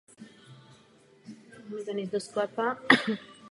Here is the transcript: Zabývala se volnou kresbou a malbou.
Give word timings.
Zabývala 1.53 1.83
se 1.85 1.91
volnou 1.93 2.07
kresbou 2.09 2.41
a 2.41 2.49
malbou. 2.57 3.23